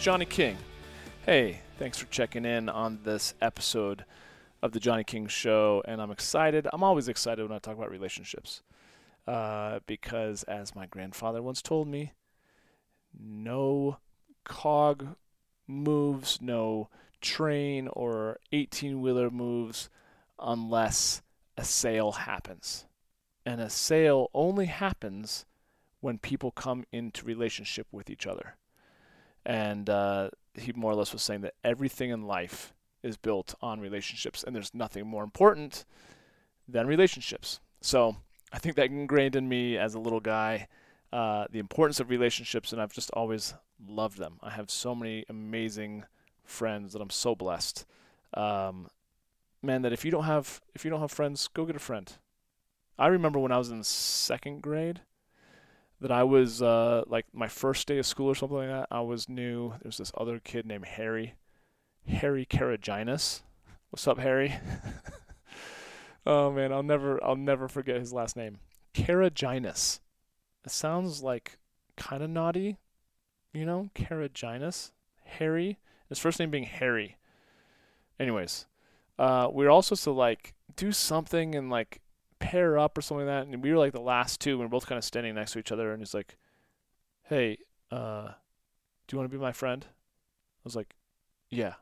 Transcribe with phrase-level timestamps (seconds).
[0.00, 0.56] Johnny King.
[1.26, 4.06] Hey, thanks for checking in on this episode
[4.62, 5.82] of the Johnny King Show.
[5.86, 6.66] And I'm excited.
[6.72, 8.62] I'm always excited when I talk about relationships.
[9.26, 12.14] Uh, because, as my grandfather once told me,
[13.12, 13.98] no
[14.42, 15.16] cog
[15.66, 16.88] moves, no
[17.20, 19.90] train or 18 wheeler moves
[20.38, 21.20] unless
[21.58, 22.86] a sale happens.
[23.44, 25.44] And a sale only happens
[26.00, 28.56] when people come into relationship with each other
[29.44, 33.80] and uh, he more or less was saying that everything in life is built on
[33.80, 35.84] relationships, and there's nothing more important
[36.68, 37.60] than relationships.
[37.80, 38.16] So
[38.52, 40.68] I think that ingrained in me as a little guy
[41.12, 44.38] uh, the importance of relationships, and I've just always loved them.
[44.42, 46.04] I have so many amazing
[46.44, 47.84] friends that I'm so blessed.
[48.34, 48.88] Um,
[49.62, 52.12] man, that if you don't have if you don't have friends, go get a friend.
[52.98, 55.00] I remember when I was in second grade,
[56.00, 58.88] that I was uh, like my first day of school or something like that.
[58.90, 59.74] I was new.
[59.82, 61.34] There's this other kid named Harry,
[62.08, 63.42] Harry Karaginas.
[63.90, 64.54] What's up, Harry?
[66.26, 68.58] oh man, I'll never I'll never forget his last name,
[68.94, 70.00] Karaginas.
[70.64, 71.58] It sounds like
[71.96, 72.78] kind of naughty,
[73.52, 74.92] you know, Karaginas.
[75.24, 75.78] Harry.
[76.08, 77.16] His first name being Harry.
[78.18, 78.66] Anyways,
[79.18, 82.00] uh, we are also to like do something and like
[82.50, 83.52] pair up or something like that.
[83.52, 85.52] And we were like the last two, and we are both kind of standing next
[85.52, 85.92] to each other.
[85.92, 86.36] And he's like,
[87.22, 87.58] "Hey,
[87.92, 88.32] uh,
[89.06, 90.96] do you want to be my friend?" I was like,
[91.48, 91.74] "Yeah,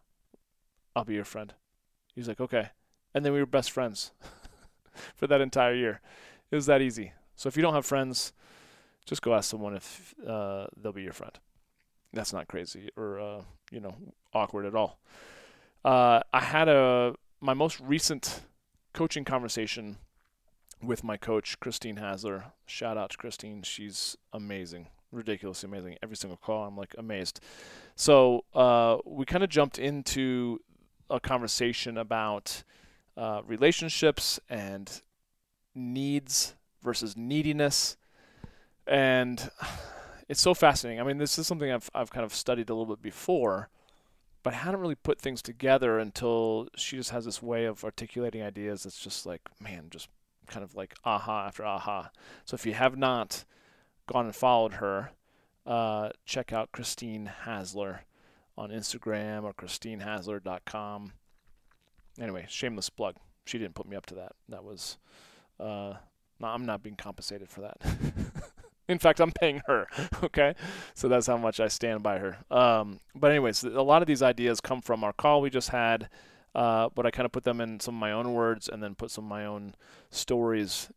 [0.94, 1.54] I'll be your friend."
[2.14, 2.68] He's like, "Okay,"
[3.14, 4.12] and then we were best friends
[5.14, 6.02] for that entire year.
[6.50, 7.12] It was that easy.
[7.34, 8.34] So if you don't have friends,
[9.06, 11.38] just go ask someone if uh, they'll be your friend.
[12.12, 13.96] That's not crazy or uh, you know
[14.34, 15.00] awkward at all.
[15.82, 18.42] Uh, I had a my most recent
[18.92, 19.96] coaching conversation
[20.82, 22.52] with my coach, Christine Hasler.
[22.66, 23.62] Shout out to Christine.
[23.62, 25.96] She's amazing, ridiculously amazing.
[26.02, 27.40] Every single call, I'm like amazed.
[27.94, 30.60] So uh, we kind of jumped into
[31.10, 32.62] a conversation about
[33.16, 35.02] uh, relationships and
[35.74, 37.96] needs versus neediness.
[38.86, 39.50] And
[40.28, 41.00] it's so fascinating.
[41.00, 43.68] I mean, this is something I've, I've kind of studied a little bit before,
[44.42, 48.42] but I hadn't really put things together until she just has this way of articulating
[48.42, 50.08] ideas that's just like, man, just
[50.48, 52.10] kind of like aha after aha.
[52.44, 53.44] So if you have not
[54.06, 55.12] gone and followed her,
[55.66, 58.00] uh, check out Christine Hasler
[58.56, 61.12] on Instagram or christinehasler.com.
[62.20, 63.16] Anyway, shameless plug.
[63.44, 64.32] She didn't put me up to that.
[64.48, 64.98] That was,
[65.60, 65.94] uh,
[66.42, 67.76] I'm not being compensated for that.
[68.88, 69.86] In fact, I'm paying her.
[70.20, 70.54] Okay,
[70.94, 72.38] so that's how much I stand by her.
[72.50, 76.08] Um, but anyways, a lot of these ideas come from our call we just had
[76.54, 78.94] uh, but I kind of put them in some of my own words and then
[78.94, 79.74] put some of my own
[80.10, 80.90] stories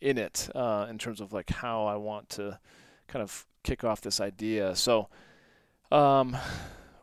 [0.00, 2.58] in it uh, in terms of like how I want to
[3.08, 4.76] kind of kick off this idea.
[4.76, 5.08] So,
[5.90, 6.36] um,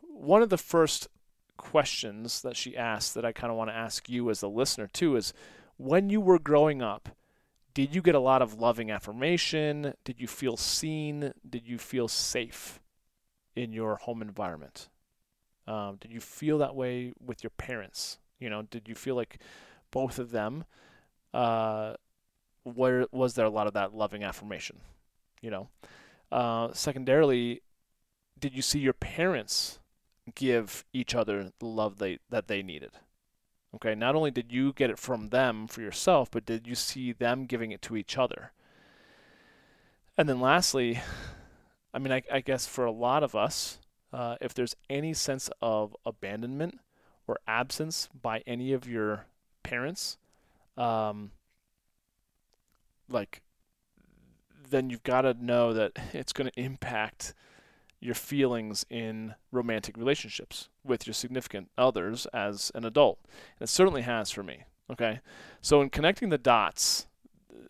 [0.02, 1.08] one of the first
[1.56, 4.86] questions that she asked that I kind of want to ask you as a listener
[4.86, 5.32] too is
[5.76, 7.10] when you were growing up,
[7.74, 9.94] did you get a lot of loving affirmation?
[10.04, 11.34] Did you feel seen?
[11.48, 12.80] Did you feel safe
[13.54, 14.88] in your home environment?
[15.66, 18.18] Um, did you feel that way with your parents?
[18.38, 19.38] You know, did you feel like
[19.90, 20.64] both of them,
[21.34, 21.94] uh,
[22.62, 24.78] where was there a lot of that loving affirmation?
[25.40, 25.68] You know,
[26.30, 27.62] uh, secondarily,
[28.38, 29.78] did you see your parents
[30.34, 32.90] give each other the love they that they needed?
[33.74, 37.12] Okay, not only did you get it from them for yourself, but did you see
[37.12, 38.52] them giving it to each other?
[40.16, 41.00] And then lastly,
[41.92, 43.78] I mean, I, I guess for a lot of us,
[44.16, 46.80] uh, if there's any sense of abandonment
[47.28, 49.26] or absence by any of your
[49.62, 50.16] parents,
[50.78, 51.32] um,
[53.10, 53.42] like,
[54.70, 57.34] then you've got to know that it's going to impact
[58.00, 63.18] your feelings in romantic relationships with your significant others as an adult.
[63.58, 64.64] And it certainly has for me.
[64.90, 65.20] Okay.
[65.60, 67.06] So, in connecting the dots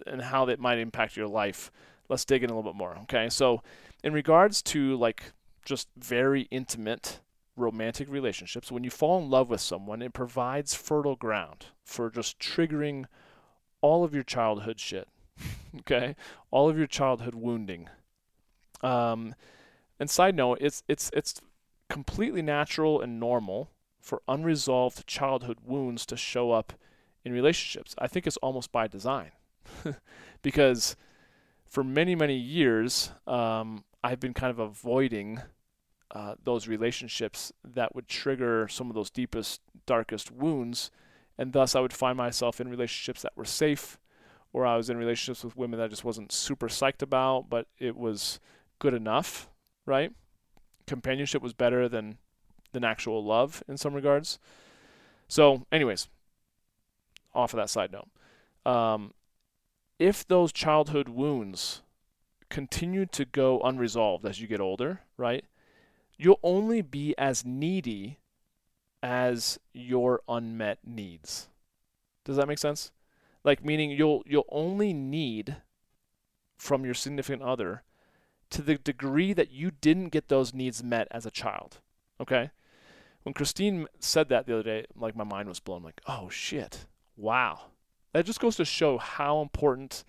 [0.06, 1.72] and how that might impact your life,
[2.08, 2.96] let's dig in a little bit more.
[3.02, 3.28] Okay.
[3.30, 3.62] So,
[4.04, 5.32] in regards to like
[5.66, 7.20] just very intimate
[7.56, 12.38] romantic relationships, when you fall in love with someone, it provides fertile ground for just
[12.38, 13.04] triggering
[13.80, 15.08] all of your childhood shit.
[15.80, 16.16] okay?
[16.50, 17.88] All of your childhood wounding.
[18.82, 19.34] Um,
[19.98, 21.40] and side note, it's it's it's
[21.88, 23.70] completely natural and normal
[24.00, 26.74] for unresolved childhood wounds to show up
[27.24, 27.94] in relationships.
[27.98, 29.32] I think it's almost by design.
[30.42, 30.96] because
[31.64, 35.40] for many, many years, um, I've been kind of avoiding
[36.10, 40.90] uh, those relationships that would trigger some of those deepest, darkest wounds.
[41.38, 43.98] And thus, I would find myself in relationships that were safe,
[44.52, 47.66] or I was in relationships with women that I just wasn't super psyched about, but
[47.78, 48.40] it was
[48.78, 49.48] good enough,
[49.84, 50.12] right?
[50.86, 52.18] Companionship was better than
[52.72, 54.38] than actual love in some regards.
[55.28, 56.08] So, anyways,
[57.34, 58.08] off of that side note,
[58.70, 59.14] um,
[59.98, 61.82] if those childhood wounds
[62.48, 65.44] continue to go unresolved as you get older, right?
[66.18, 68.18] You'll only be as needy
[69.02, 71.48] as your unmet needs.
[72.24, 72.90] Does that make sense?
[73.44, 75.56] Like meaning you'll you'll only need
[76.56, 77.82] from your significant other
[78.50, 81.78] to the degree that you didn't get those needs met as a child.
[82.20, 82.50] Okay?
[83.22, 86.86] When Christine said that the other day, like my mind was blown like, "Oh shit.
[87.16, 87.66] Wow."
[88.12, 90.04] That just goes to show how important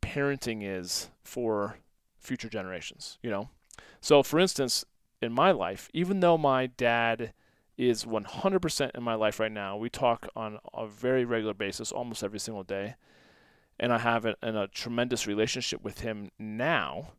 [0.00, 1.78] parenting is for
[2.18, 3.48] future generations, you know?
[4.00, 4.84] So, for instance,
[5.20, 7.32] in my life, even though my dad
[7.76, 12.22] is 100% in my life right now, we talk on a very regular basis, almost
[12.22, 12.94] every single day,
[13.78, 17.12] and I have a, a tremendous relationship with him now,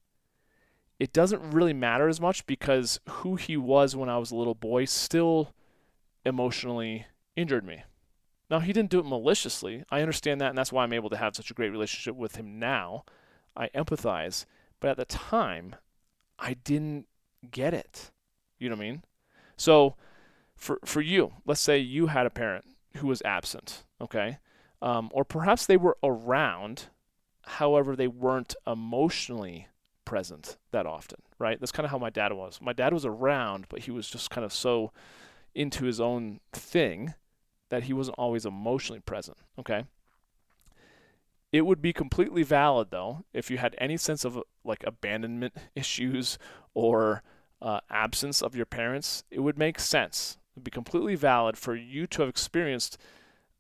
[1.02, 4.54] it doesn't really matter as much because who he was when I was a little
[4.54, 5.52] boy still
[6.24, 7.82] emotionally injured me.
[8.52, 9.84] Now, he didn't do it maliciously.
[9.90, 12.36] I understand that, and that's why I'm able to have such a great relationship with
[12.36, 13.06] him now.
[13.58, 14.46] I empathize.
[14.80, 15.76] But at the time,
[16.38, 17.08] I didn't
[17.50, 18.12] get it.
[18.60, 19.04] You know what I mean?
[19.58, 19.96] So,
[20.56, 22.66] for, for you, let's say you had a parent
[22.98, 24.38] who was absent, okay?
[24.82, 26.86] Um, or perhaps they were around,
[27.44, 29.68] however, they weren't emotionally
[30.06, 31.60] present that often, right?
[31.60, 32.60] That's kind of how my dad was.
[32.62, 34.92] My dad was around, but he was just kind of so
[35.56, 37.14] into his own thing
[37.70, 39.38] that he wasn't always emotionally present.
[39.58, 39.86] Okay.
[41.52, 46.38] It would be completely valid though if you had any sense of like abandonment issues
[46.74, 47.24] or
[47.62, 49.24] uh, absence of your parents.
[49.30, 50.38] It would make sense.
[50.56, 52.98] It'd be completely valid for you to have experienced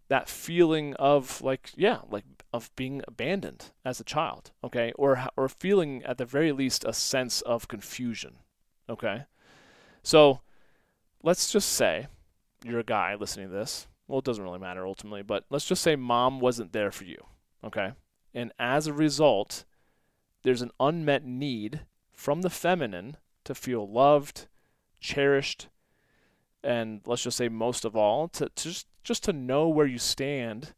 [0.08, 5.48] that feeling of like yeah like of being abandoned as a child okay or or
[5.48, 8.36] feeling at the very least a sense of confusion
[8.90, 9.24] okay
[10.04, 10.42] so
[11.24, 12.08] let's just say
[12.66, 15.82] you're a guy listening to this well, it doesn't really matter ultimately, but let's just
[15.82, 17.26] say mom wasn't there for you,
[17.63, 17.94] okay?
[18.34, 19.66] And as a result,
[20.44, 21.81] there's an unmet need
[22.13, 24.48] from the feminine to feel loved,
[25.00, 25.68] cherished,
[26.63, 29.98] and let's just say most of all, to, to just just to know where you
[29.98, 30.74] stand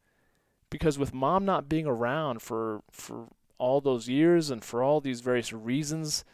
[0.70, 3.28] because with mom not being around for for
[3.58, 6.24] all those years and for all these various reasons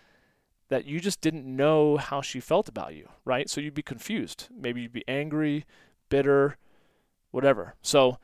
[0.69, 3.51] that you just didn't know how she felt about you, right?
[3.51, 4.47] So you'd be confused.
[4.57, 5.65] Maybe you'd be angry,
[6.09, 6.57] bitter,
[7.33, 7.75] whatever.
[7.83, 8.19] So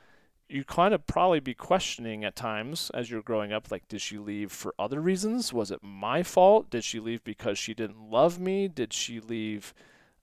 [0.49, 4.19] you kind of probably be questioning at times as you're growing up like did she
[4.19, 5.53] leave for other reasons?
[5.53, 6.71] Was it my fault?
[6.71, 8.69] Did she leave because she didn't love me?
[8.69, 9.75] Did she leave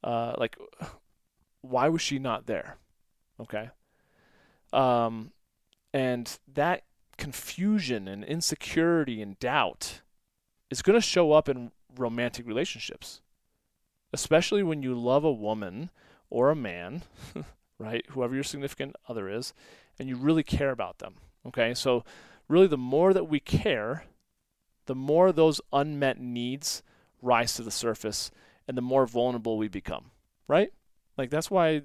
[0.03, 0.57] uh, like
[1.61, 2.77] why was she not there?
[3.39, 3.69] Okay.
[4.71, 5.31] Um,
[5.93, 6.83] and that
[7.17, 10.01] confusion and insecurity and doubt
[10.69, 13.21] is going to show up in romantic relationships
[14.11, 15.91] especially when you love a woman
[16.31, 17.03] or a man
[17.83, 18.05] right?
[18.09, 19.53] Whoever your significant other is,
[19.99, 21.15] and you really care about them.
[21.45, 22.03] Okay, so
[22.47, 24.05] really, the more that we care,
[24.85, 26.83] the more those unmet needs
[27.21, 28.31] rise to the surface,
[28.67, 30.11] and the more vulnerable we become,
[30.47, 30.71] right?
[31.17, 31.83] Like, that's why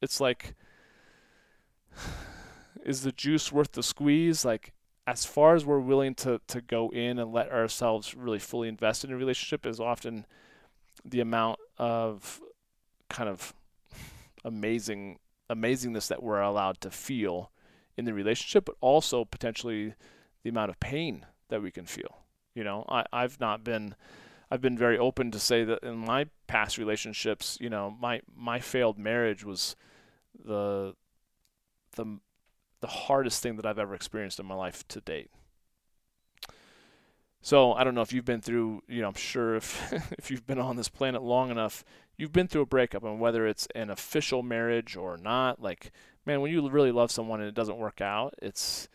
[0.00, 0.54] it's like,
[2.84, 4.44] is the juice worth the squeeze?
[4.44, 4.72] Like,
[5.06, 9.04] as far as we're willing to, to go in and let ourselves really fully invest
[9.04, 10.26] in a relationship, is often
[11.04, 12.40] the amount of
[13.08, 13.54] kind of
[14.44, 15.18] amazing
[15.50, 17.50] amazingness that we're allowed to feel
[17.96, 19.94] in the relationship, but also potentially
[20.42, 22.18] the amount of pain that we can feel.
[22.54, 23.94] You know, I, I've not been
[24.50, 28.60] I've been very open to say that in my past relationships, you know, my my
[28.60, 29.76] failed marriage was
[30.44, 30.94] the
[31.96, 32.18] the
[32.80, 35.30] the hardest thing that I've ever experienced in my life to date.
[37.40, 40.46] So I don't know if you've been through, you know, I'm sure if if you've
[40.46, 41.84] been on this planet long enough,
[42.16, 45.92] you've been through a breakup and whether it's an official marriage or not, like
[46.26, 48.88] man, when you really love someone and it doesn't work out, it's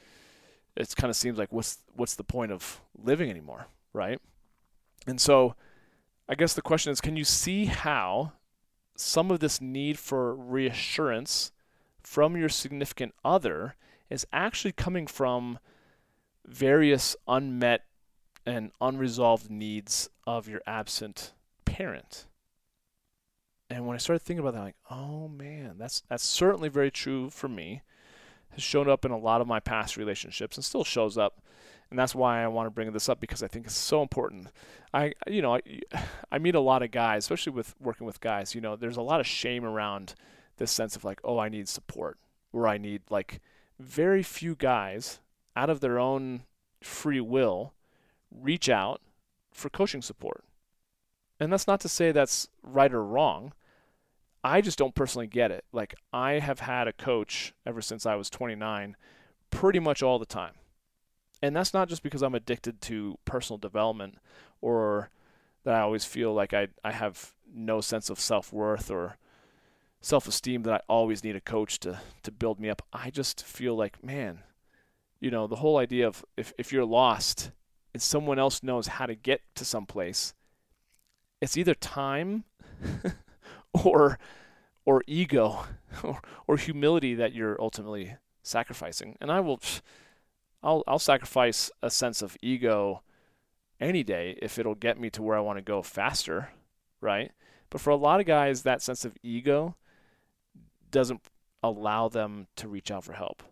[0.75, 4.19] it kind of seems like what's what's the point of living anymore, right?
[5.07, 5.55] And so
[6.29, 8.33] I guess the question is can you see how
[8.95, 11.51] some of this need for reassurance
[12.01, 13.75] from your significant other
[14.09, 15.59] is actually coming from
[16.45, 17.85] various unmet
[18.45, 21.33] and unresolved needs of your absent
[21.65, 22.25] parent?
[23.71, 26.91] And when I started thinking about that, I'm like, oh man, that's that's certainly very
[26.91, 27.81] true for me.
[28.49, 31.41] Has shown up in a lot of my past relationships and still shows up.
[31.89, 34.47] And that's why I want to bring this up because I think it's so important.
[34.93, 35.61] I you know, I,
[36.31, 39.01] I meet a lot of guys, especially with working with guys, you know, there's a
[39.01, 40.15] lot of shame around
[40.57, 42.17] this sense of like, oh, I need support
[42.51, 43.39] or I need like
[43.79, 45.21] very few guys
[45.55, 46.43] out of their own
[46.81, 47.73] free will
[48.29, 48.99] reach out
[49.53, 50.43] for coaching support.
[51.39, 53.53] And that's not to say that's right or wrong.
[54.43, 55.65] I just don't personally get it.
[55.71, 58.95] Like I have had a coach ever since I was 29
[59.49, 60.53] pretty much all the time.
[61.41, 64.17] And that's not just because I'm addicted to personal development
[64.61, 65.09] or
[65.63, 69.17] that I always feel like I I have no sense of self-worth or
[70.01, 72.81] self-esteem that I always need a coach to to build me up.
[72.91, 74.39] I just feel like, man,
[75.19, 77.51] you know, the whole idea of if if you're lost
[77.93, 80.33] and someone else knows how to get to some place,
[81.41, 82.45] it's either time
[83.83, 84.19] or
[84.85, 85.65] or ego
[86.03, 89.17] or, or humility that you're ultimately sacrificing.
[89.21, 89.59] And I will
[90.63, 93.01] I'll I'll sacrifice a sense of ego
[93.79, 96.49] any day if it'll get me to where I want to go faster,
[96.99, 97.31] right?
[97.69, 99.75] But for a lot of guys that sense of ego
[100.91, 101.21] doesn't
[101.63, 103.43] allow them to reach out for help.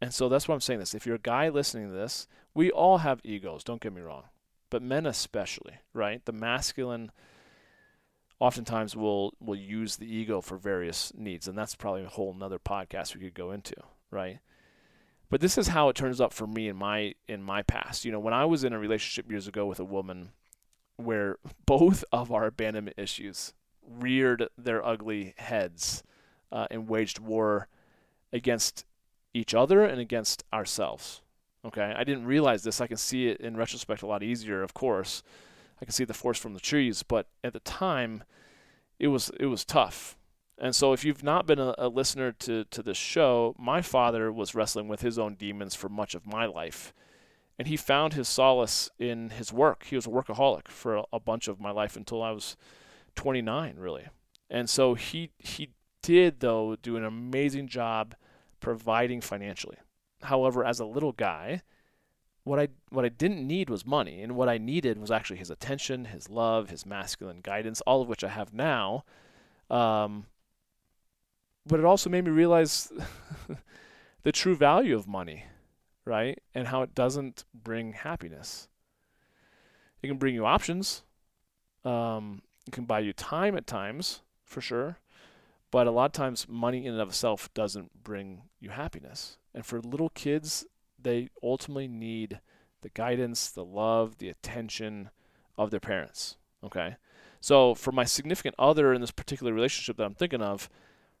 [0.00, 0.94] And so that's why I'm saying this.
[0.94, 4.24] If you're a guy listening to this, we all have egos, don't get me wrong.
[4.70, 6.24] But men especially, right?
[6.24, 7.10] The masculine
[8.40, 12.58] oftentimes will will use the ego for various needs, and that's probably a whole another
[12.58, 13.76] podcast we could go into,
[14.10, 14.38] right?
[15.30, 18.04] But this is how it turns up for me in my in my past.
[18.04, 20.30] You know, when I was in a relationship years ago with a woman
[20.96, 23.52] where both of our abandonment issues
[23.82, 26.02] reared their ugly heads
[26.52, 27.68] uh, and waged war
[28.32, 28.84] against
[29.34, 31.22] each other and against ourselves.
[31.64, 32.80] Okay, I didn't realize this.
[32.80, 35.22] I can see it in retrospect a lot easier, of course.
[35.80, 38.24] I can see the forest from the trees, but at the time,
[38.98, 40.16] it was it was tough.
[40.60, 44.32] And so, if you've not been a, a listener to to this show, my father
[44.32, 46.92] was wrestling with his own demons for much of my life,
[47.58, 49.84] and he found his solace in his work.
[49.84, 52.56] He was a workaholic for a, a bunch of my life until I was
[53.14, 54.06] 29, really.
[54.50, 55.70] And so he he
[56.02, 58.14] did though do an amazing job
[58.60, 59.76] providing financially.
[60.22, 61.62] However, as a little guy,
[62.48, 65.50] what I what I didn't need was money, and what I needed was actually his
[65.50, 69.04] attention, his love, his masculine guidance, all of which I have now.
[69.68, 70.24] Um,
[71.66, 72.90] but it also made me realize
[74.22, 75.44] the true value of money,
[76.06, 76.40] right?
[76.54, 78.68] And how it doesn't bring happiness.
[80.02, 81.02] It can bring you options.
[81.84, 84.96] Um, it can buy you time at times, for sure.
[85.70, 89.36] But a lot of times, money in and of itself doesn't bring you happiness.
[89.54, 90.64] And for little kids,
[91.08, 92.40] they ultimately need
[92.82, 95.08] the guidance, the love, the attention
[95.56, 96.36] of their parents.
[96.62, 96.96] Okay?
[97.40, 100.68] So for my significant other in this particular relationship that I'm thinking of,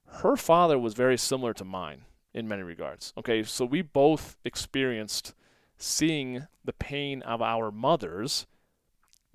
[0.06, 2.02] her father was very similar to mine
[2.34, 3.14] in many regards.
[3.16, 3.42] Okay?
[3.42, 5.34] So we both experienced
[5.78, 8.46] seeing the pain of our mothers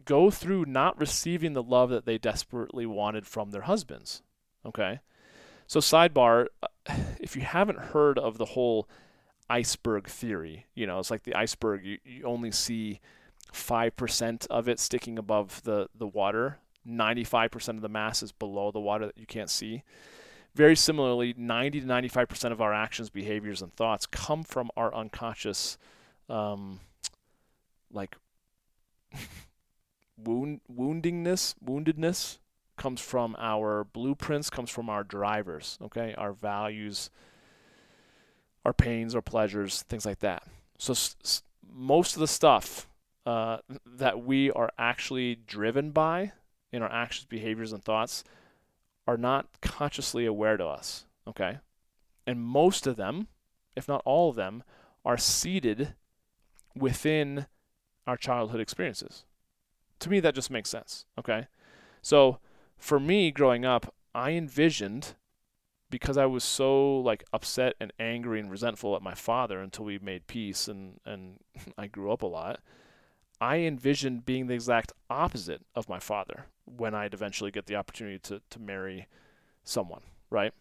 [0.05, 4.21] go through not receiving the love that they desperately wanted from their husbands.
[4.65, 4.99] Okay?
[5.65, 6.67] So sidebar, uh,
[7.19, 8.87] if you haven't heard of the whole
[9.49, 10.65] iceberg theory.
[10.75, 12.99] You know, it's like the iceberg, you, you only see
[13.53, 16.59] 5% of it sticking above the, the water.
[16.87, 19.83] 95% of the mass is below the water that you can't see.
[20.55, 25.77] Very similarly, 90 to 95% of our actions, behaviors, and thoughts come from our unconscious,
[26.29, 26.79] um,
[27.91, 28.15] like,
[30.17, 32.37] wound, woundingness, woundedness
[32.77, 36.13] comes from our blueprints, comes from our drivers, okay?
[36.17, 37.09] Our values,
[38.65, 40.43] our pains, our pleasures, things like that.
[40.77, 42.87] So s- most of the stuff
[43.25, 46.31] uh, that we are actually driven by
[46.71, 48.23] in our actions, behaviors, and thoughts
[49.07, 51.05] are not consciously aware to us.
[51.27, 51.59] Okay,
[52.27, 53.27] and most of them,
[53.75, 54.63] if not all of them,
[55.05, 55.93] are seated
[56.75, 57.45] within
[58.07, 59.23] our childhood experiences.
[59.99, 61.05] To me, that just makes sense.
[61.17, 61.47] Okay,
[62.01, 62.39] so
[62.77, 65.15] for me, growing up, I envisioned
[65.93, 69.99] because I was so like upset and angry and resentful at my father until we
[69.99, 71.37] made peace and and
[71.77, 72.61] I grew up a lot.
[73.39, 78.17] I envisioned being the exact opposite of my father when I'd eventually get the opportunity
[78.23, 79.05] to to marry
[79.63, 80.51] someone, right?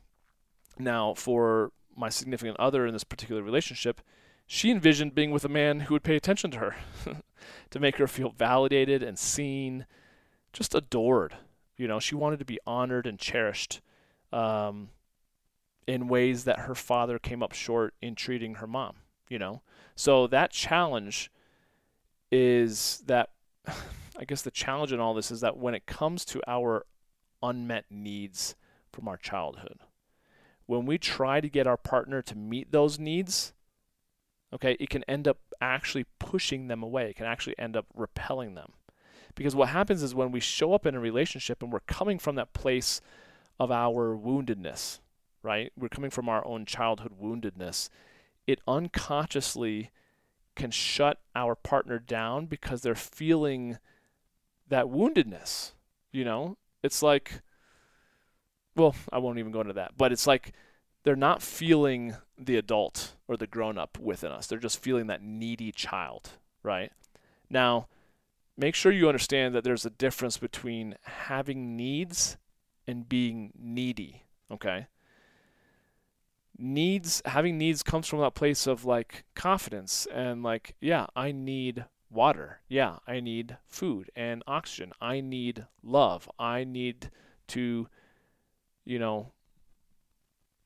[0.78, 4.02] Now, for my significant other in this particular relationship,
[4.46, 6.76] she envisioned being with a man who would pay attention to her,
[7.70, 9.86] to make her feel validated and seen,
[10.52, 11.36] just adored.
[11.78, 13.80] You know, she wanted to be honored and cherished.
[14.30, 14.90] Um,
[15.86, 18.96] in ways that her father came up short in treating her mom,
[19.28, 19.62] you know?
[19.94, 21.30] So that challenge
[22.30, 23.30] is that
[24.18, 26.84] I guess the challenge in all this is that when it comes to our
[27.42, 28.54] unmet needs
[28.92, 29.80] from our childhood.
[30.66, 33.52] When we try to get our partner to meet those needs,
[34.54, 37.10] okay, it can end up actually pushing them away.
[37.10, 38.72] It can actually end up repelling them.
[39.34, 42.36] Because what happens is when we show up in a relationship and we're coming from
[42.36, 43.00] that place
[43.58, 45.00] of our woundedness,
[45.42, 45.72] right?
[45.76, 47.88] We're coming from our own childhood woundedness.
[48.46, 49.90] It unconsciously
[50.54, 53.78] can shut our partner down because they're feeling
[54.68, 55.72] that woundedness.
[56.12, 57.40] You know, it's like,
[58.76, 60.52] well, I won't even go into that, but it's like
[61.04, 64.46] they're not feeling the adult or the grown up within us.
[64.46, 66.30] They're just feeling that needy child,
[66.62, 66.92] right?
[67.48, 67.88] Now,
[68.56, 72.36] make sure you understand that there's a difference between having needs
[72.86, 74.86] and being needy, okay?
[76.64, 81.86] Needs having needs comes from that place of like confidence and like, yeah, I need
[82.08, 82.60] water.
[82.68, 84.92] Yeah, I need food and oxygen.
[85.00, 86.30] I need love.
[86.38, 87.10] I need
[87.48, 87.88] to
[88.84, 89.32] you know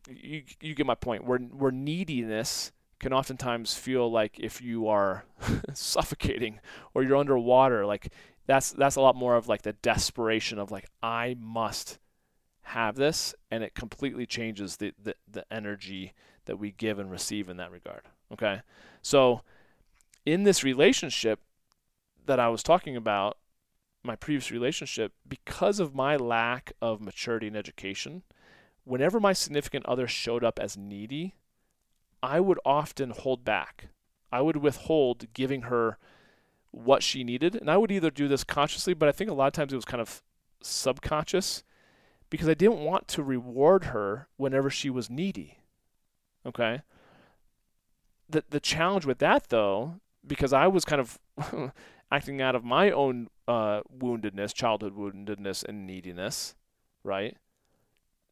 [0.08, 1.24] you you get my point.
[1.24, 5.24] Where where neediness can oftentimes feel like if you are
[5.74, 6.60] suffocating
[6.92, 8.12] or you're underwater, like
[8.46, 11.98] that's that's a lot more of like the desperation of like I must
[12.70, 16.12] have this, and it completely changes the the, the energy
[16.46, 18.02] that we give and receive in that regard.
[18.32, 18.62] Okay,
[19.02, 19.42] so
[20.24, 21.40] in this relationship
[22.26, 23.38] that I was talking about,
[24.02, 28.22] my previous relationship, because of my lack of maturity and education,
[28.84, 31.34] whenever my significant other showed up as needy,
[32.22, 33.88] I would often hold back.
[34.32, 35.98] I would withhold giving her
[36.72, 37.54] what she needed.
[37.54, 39.76] And I would either do this consciously, but I think a lot of times it
[39.76, 40.22] was kind of
[40.60, 41.62] subconscious
[42.30, 45.58] because I didn't want to reward her whenever she was needy.
[46.44, 46.82] Okay?
[48.28, 51.18] The the challenge with that though, because I was kind of
[52.10, 56.54] acting out of my own uh, woundedness, childhood woundedness and neediness,
[57.04, 57.36] right?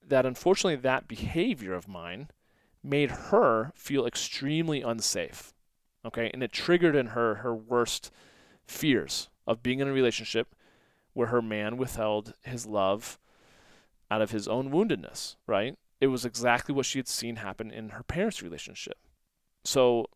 [0.06, 2.28] That unfortunately that behavior of mine
[2.82, 5.54] made her feel extremely unsafe.
[6.04, 8.10] Okay, and it triggered in her her worst
[8.66, 10.54] fears of being in a relationship
[11.12, 13.18] where her man withheld his love
[14.14, 15.76] out of his own woundedness, right?
[16.00, 18.96] It was exactly what she had seen happen in her parents' relationship.
[19.64, 20.06] So,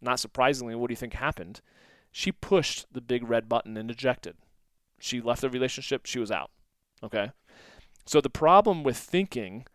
[0.00, 1.60] not surprisingly, what do you think happened?
[2.10, 4.34] She pushed the big red button and ejected.
[4.98, 6.50] She left the relationship, she was out.
[7.04, 7.30] Okay?
[8.04, 9.66] So, the problem with thinking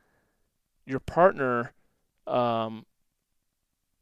[0.86, 1.72] your partner
[2.28, 2.86] um,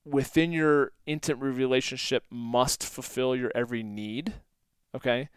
[0.03, 4.33] within your intimate relationship must fulfill your every need
[4.95, 5.29] okay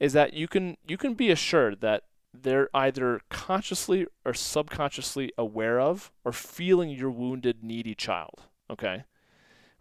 [0.00, 2.02] is that you can you can be assured that
[2.42, 9.04] they're either consciously or subconsciously aware of or feeling your wounded needy child okay?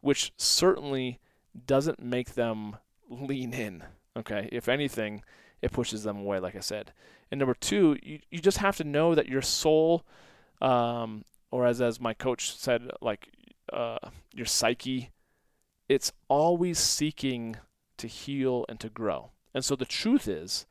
[0.02, 1.20] Which certainly
[1.66, 2.78] doesn't make them
[3.10, 3.84] lean in
[4.18, 4.50] okay?
[4.52, 5.24] If anything
[5.62, 6.94] it pushes them away like i said.
[7.32, 10.06] And number two you, you just have to know that your soul
[10.62, 13.30] um, or as as my coach said, like
[13.72, 13.98] uh,
[14.34, 15.12] your psyche,
[15.88, 17.58] it's always seeking
[17.98, 19.32] to heal and to grow.
[19.54, 20.66] And so the truth is,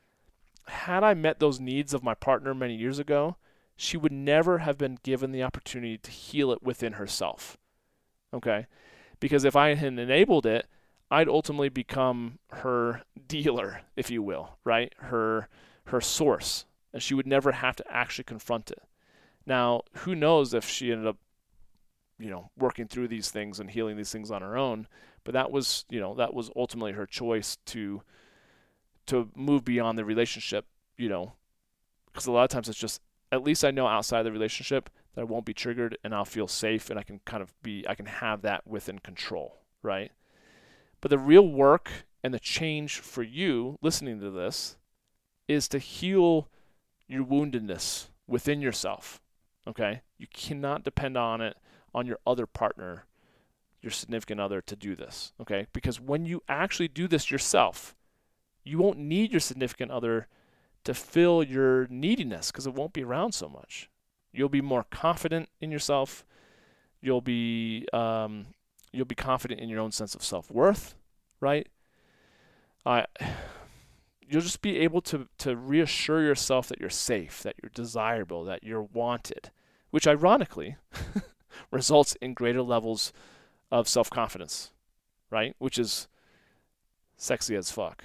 [0.66, 3.36] had I met those needs of my partner many years ago,
[3.76, 7.58] she would never have been given the opportunity to heal it within herself.
[8.32, 8.66] Okay?
[9.20, 10.66] Because if I had enabled it,
[11.10, 14.92] I'd ultimately become her dealer, if you will, right?
[14.98, 15.48] Her
[15.88, 18.82] her source, and she would never have to actually confront it.
[19.44, 21.18] Now, who knows if she ended up,
[22.18, 24.86] you know, working through these things and healing these things on her own.
[25.24, 28.02] But that was, you know, that was ultimately her choice to
[29.06, 31.34] to move beyond the relationship, you know,
[32.06, 33.00] because a lot of times it's just
[33.32, 36.48] at least I know outside the relationship that I won't be triggered and I'll feel
[36.48, 40.12] safe and I can kind of be I can have that within control, right?
[41.00, 41.90] But the real work
[42.22, 44.76] and the change for you listening to this
[45.46, 46.48] is to heal
[47.06, 49.20] your woundedness within yourself.
[49.66, 50.02] Okay?
[50.16, 51.56] You cannot depend on it
[51.94, 53.04] on your other partner,
[53.82, 55.32] your significant other to do this.
[55.40, 55.66] Okay?
[55.72, 57.94] Because when you actually do this yourself,
[58.64, 60.26] you won't need your significant other
[60.84, 63.88] to fill your neediness because it won't be around so much.
[64.32, 66.24] You'll be more confident in yourself.
[67.00, 68.46] You'll be um,
[68.92, 70.94] you'll be confident in your own sense of self worth,
[71.40, 71.68] right?
[72.84, 73.06] I
[74.26, 78.64] you'll just be able to to reassure yourself that you're safe, that you're desirable, that
[78.64, 79.50] you're wanted,
[79.90, 80.76] which ironically
[81.70, 83.12] results in greater levels
[83.70, 84.72] of self-confidence,
[85.30, 85.54] right?
[85.58, 86.08] Which is
[87.16, 88.04] sexy as fuck.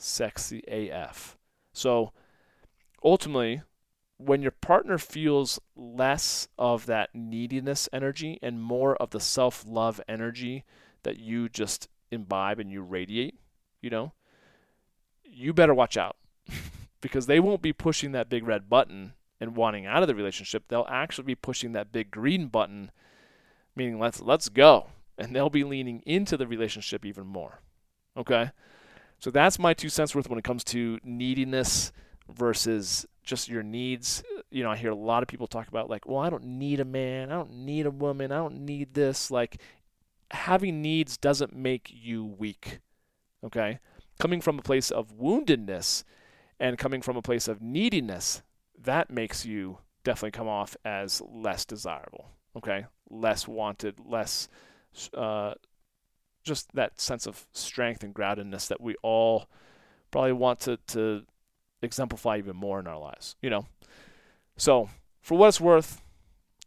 [0.00, 1.36] Sexy AF.
[1.72, 2.12] So
[3.02, 3.62] ultimately,
[4.16, 10.64] when your partner feels less of that neediness energy and more of the self-love energy
[11.02, 13.38] that you just imbibe and you radiate,
[13.80, 14.12] you know,
[15.24, 16.16] you better watch out
[17.00, 20.64] because they won't be pushing that big red button and wanting out of the relationship.
[20.68, 22.90] They'll actually be pushing that big green button,
[23.74, 27.60] meaning let's let's go, and they'll be leaning into the relationship even more.
[28.16, 28.50] Okay,
[29.20, 31.92] so that's my two cents worth when it comes to neediness
[32.28, 34.22] versus just your needs.
[34.50, 36.80] You know, I hear a lot of people talk about like, well, I don't need
[36.80, 39.30] a man, I don't need a woman, I don't need this.
[39.30, 39.60] Like,
[40.30, 42.80] having needs doesn't make you weak.
[43.44, 43.78] Okay,
[44.18, 46.04] coming from a place of woundedness
[46.58, 48.42] and coming from a place of neediness,
[48.78, 52.30] that makes you definitely come off as less desirable.
[52.56, 54.48] Okay, less wanted, less
[55.14, 55.54] uh,
[56.42, 59.48] just that sense of strength and groundedness that we all
[60.10, 61.24] probably want to, to
[61.82, 63.66] exemplify even more in our lives, you know.
[64.56, 66.02] So, for what it's worth,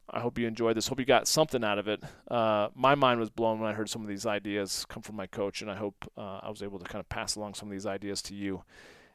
[0.10, 0.88] I hope you enjoyed this.
[0.88, 2.04] Hope you got something out of it.
[2.30, 5.28] Uh, my mind was blown when I heard some of these ideas come from my
[5.28, 7.72] coach, and I hope uh, I was able to kind of pass along some of
[7.72, 8.64] these ideas to you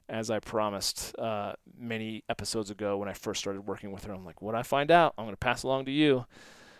[0.09, 4.13] as I promised uh, many episodes ago when I first started working with her.
[4.13, 6.25] I'm like, what I find out, I'm going to pass along to you.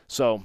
[0.07, 0.45] So,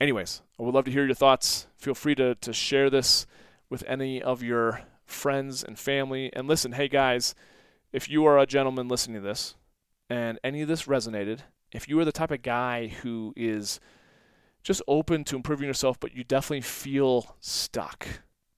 [0.00, 1.66] anyways, I would love to hear your thoughts.
[1.76, 3.26] Feel free to, to share this
[3.70, 6.30] with any of your friends and family.
[6.32, 7.34] And listen, hey guys,
[7.92, 9.54] if you are a gentleman listening to this
[10.10, 11.40] and any of this resonated,
[11.72, 13.80] if you are the type of guy who is
[14.62, 18.06] just open to improving yourself, but you definitely feel stuck,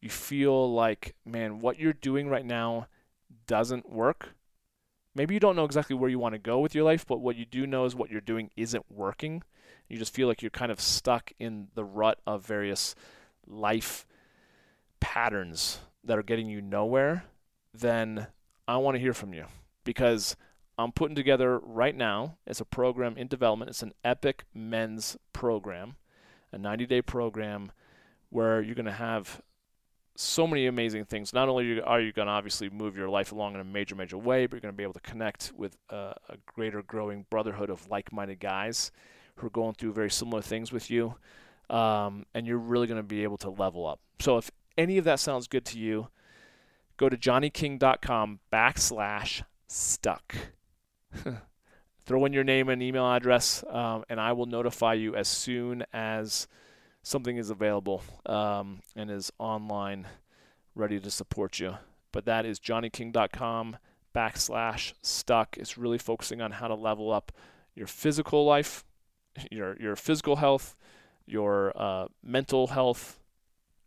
[0.00, 2.86] you feel like, man, what you're doing right now
[3.46, 4.30] doesn't work.
[5.14, 7.36] Maybe you don't know exactly where you want to go with your life, but what
[7.36, 9.42] you do know is what you're doing isn't working.
[9.90, 12.94] You just feel like you're kind of stuck in the rut of various
[13.46, 14.06] life
[15.00, 17.24] patterns that are getting you nowhere,
[17.74, 18.28] then
[18.68, 19.46] I want to hear from you
[19.84, 20.36] because
[20.78, 22.36] I'm putting together right now.
[22.46, 23.70] It's a program in development.
[23.70, 25.96] It's an epic men's program,
[26.52, 27.72] a 90 day program
[28.30, 29.42] where you're going to have
[30.14, 31.32] so many amazing things.
[31.32, 34.18] Not only are you going to obviously move your life along in a major, major
[34.18, 37.70] way, but you're going to be able to connect with a, a greater growing brotherhood
[37.70, 38.92] of like minded guys
[39.40, 41.14] who are going through very similar things with you.
[41.68, 44.00] Um, and you're really going to be able to level up.
[44.20, 46.08] So if any of that sounds good to you,
[46.96, 50.34] go to johnnyking.com backslash stuck.
[52.06, 55.84] Throw in your name and email address, um, and I will notify you as soon
[55.92, 56.48] as
[57.02, 60.08] something is available um, and is online,
[60.74, 61.76] ready to support you.
[62.10, 63.76] But that is johnnyking.com
[64.14, 65.56] backslash stuck.
[65.56, 67.32] It's really focusing on how to level up
[67.74, 68.84] your physical life,
[69.50, 70.76] your your physical health,
[71.26, 73.18] your uh, mental health,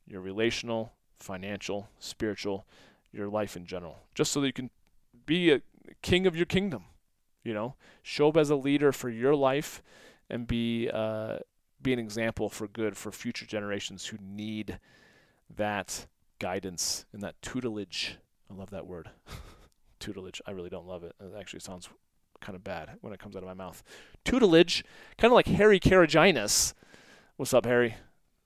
[0.08, 2.66] your relational, financial, spiritual,
[3.12, 4.70] your life in general, just so that you can
[5.26, 5.62] be a
[6.02, 6.86] king of your kingdom.
[7.44, 9.84] You know, show up as a leader for your life
[10.30, 11.40] and be uh,
[11.82, 14.80] be an example for good for future generations who need
[15.56, 16.08] that
[16.40, 18.18] guidance and that tutelage.
[18.50, 19.10] I love that word,
[20.00, 20.42] tutelage.
[20.48, 21.14] I really don't love it.
[21.20, 21.90] It actually sounds
[22.44, 23.82] kind of bad when it comes out of my mouth.
[24.24, 24.84] Tutelage,
[25.18, 26.74] kind of like Harry Karanginis.
[27.38, 27.96] What's up, Harry?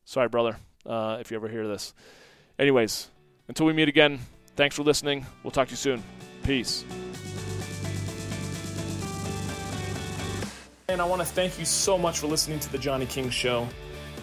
[0.05, 1.93] Sorry, brother, uh, if you ever hear this.
[2.57, 3.09] Anyways,
[3.49, 4.19] until we meet again,
[4.57, 5.23] Thanks for listening.
[5.43, 6.03] We'll talk to you soon.
[6.41, 6.83] Peace.
[10.89, 13.67] And I want to thank you so much for listening to The Johnny King Show.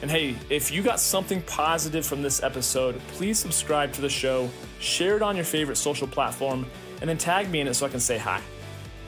[0.03, 4.51] And hey, if you got something positive from this episode, please subscribe to the show,
[4.81, 6.67] share it on your favorite social platform,
[7.01, 8.41] and then tag me in it so I can say hi.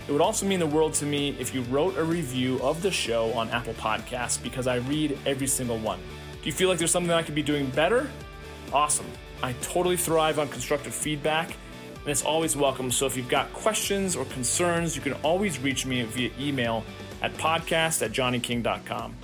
[0.09, 2.93] It would also mean the world to me if you wrote a review of the
[2.93, 5.99] show on Apple Podcasts because I read every single one.
[6.41, 8.09] Do you feel like there's something I could be doing better?
[8.73, 9.07] Awesome.
[9.43, 11.49] I totally thrive on constructive feedback,
[12.01, 12.93] and it's always welcome.
[12.93, 16.85] So if you've got questions or concerns, you can always reach me via email
[17.21, 19.15] at podcast at johnnyking.com.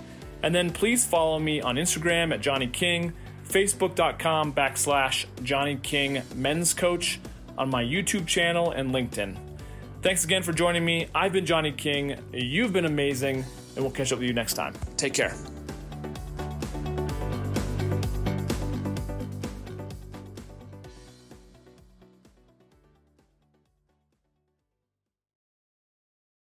[0.43, 3.13] And then please follow me on Instagram at Johnny King,
[3.49, 7.21] Facebook.com backslash Johnny King Men's Coach,
[7.57, 9.52] on my YouTube channel and LinkedIn.
[10.03, 11.07] Thanks again for joining me.
[11.15, 12.17] I've been Johnny King.
[12.33, 13.45] You've been amazing,
[13.77, 14.75] and we'll catch up with you next time.
[14.97, 15.33] Take care.